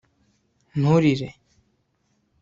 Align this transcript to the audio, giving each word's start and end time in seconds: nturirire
nturirire 0.79 1.29